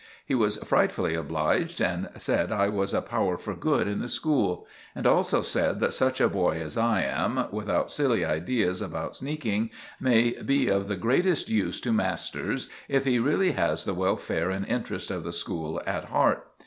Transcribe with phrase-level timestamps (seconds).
[0.25, 4.65] He was frightfully obliged and said I was a power for good in the school;
[4.95, 9.69] and also said that such a boy as I am, without silly ideas about sneaking,
[9.99, 14.65] may be of the greatest use to masters if he really has the welfare and
[14.65, 16.47] interest of the school at heart.